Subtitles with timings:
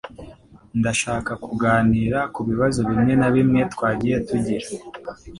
[0.79, 4.67] Ndashaka kuganira ku bibazo bimwe na bimwe twagiye tugira.